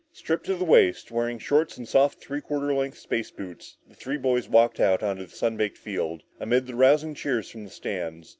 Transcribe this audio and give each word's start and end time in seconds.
Stripped 0.11 0.47
to 0.47 0.55
the 0.55 0.65
waist, 0.65 1.11
wearing 1.11 1.37
shorts 1.37 1.77
and 1.77 1.87
soft, 1.87 2.19
three 2.19 2.41
quarter 2.41 2.73
length 2.73 2.97
space 2.97 3.29
boots, 3.29 3.77
the 3.87 3.93
three 3.93 4.17
boys 4.17 4.49
walked 4.49 4.79
onto 4.79 5.25
the 5.27 5.29
sun 5.29 5.57
baked 5.57 5.77
field 5.77 6.23
amid 6.39 6.65
the 6.65 6.73
rousing 6.73 7.13
cheers 7.13 7.51
from 7.51 7.65
the 7.65 7.69
stands. 7.69 8.29